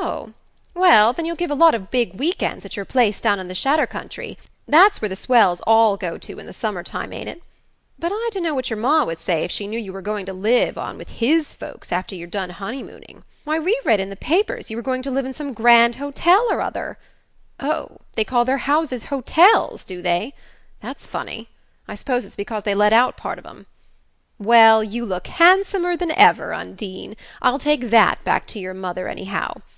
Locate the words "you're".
12.14-12.28